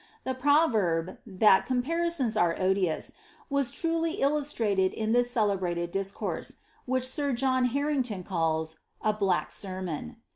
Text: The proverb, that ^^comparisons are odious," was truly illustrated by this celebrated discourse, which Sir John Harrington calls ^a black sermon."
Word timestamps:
The 0.23 0.33
proverb, 0.33 1.19
that 1.27 1.67
^^comparisons 1.67 2.35
are 2.35 2.59
odious," 2.59 3.11
was 3.51 3.69
truly 3.69 4.13
illustrated 4.13 4.95
by 4.97 5.05
this 5.11 5.29
celebrated 5.29 5.91
discourse, 5.91 6.55
which 6.87 7.07
Sir 7.07 7.33
John 7.33 7.65
Harrington 7.65 8.23
calls 8.23 8.79
^a 9.05 9.19
black 9.19 9.51
sermon." 9.51 10.17